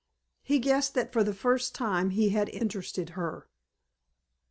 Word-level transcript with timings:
He 0.41 0.57
guessed 0.57 0.95
that 0.95 1.13
for 1.13 1.23
the 1.23 1.31
first 1.31 1.75
time 1.75 2.09
he 2.09 2.29
had 2.29 2.49
interested 2.49 3.09
her. 3.09 3.47